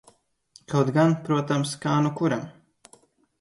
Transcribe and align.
Kaut 0.71 0.89
gan, 0.95 1.13
protams, 1.27 1.75
kā 1.85 1.99
nu 2.07 2.13
kuram. 2.23 2.43